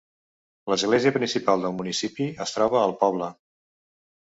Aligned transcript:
L'església 0.71 1.11
principal 1.17 1.67
del 1.67 1.77
municipi 1.83 2.29
es 2.47 2.57
troba 2.59 2.83
al 2.89 2.99
poble. 3.05 3.31